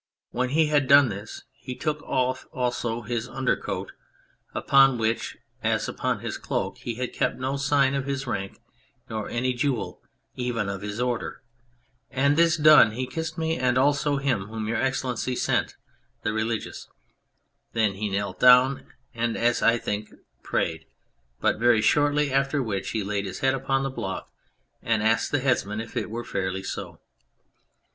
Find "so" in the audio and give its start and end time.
26.63-26.99